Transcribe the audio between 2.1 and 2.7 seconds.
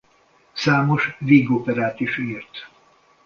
írt.